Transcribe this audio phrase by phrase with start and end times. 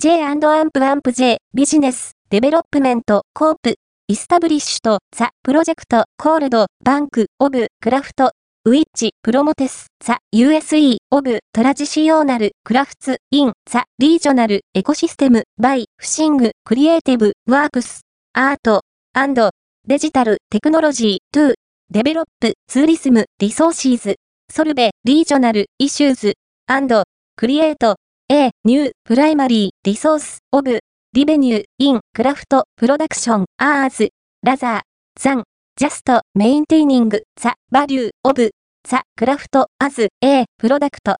[0.00, 8.83] J& amp amp J Business, Development, Corp, established the project, called, Bank, of, Craft, which,
[8.83, 18.78] promotes, the, use, of, traditional, crafts, in, the, regional, ecosystem, by, fusing, creative, works, art,
[18.78, 26.34] and, digital, technology, to, develop, tourism, resources, solve, regional, issues,
[26.68, 36.10] and, create, a, new, primary, resource, of, revenue, in, craft, production, areas, rather, than, just,
[36.10, 41.16] maintaining, the, value, of, the, craft, a s, a, product,